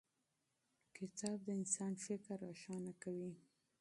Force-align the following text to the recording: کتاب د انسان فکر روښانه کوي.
کتاب 0.97 1.37
د 1.45 1.49
انسان 1.59 1.93
فکر 2.05 2.35
روښانه 2.45 2.91
کوي. 3.03 3.31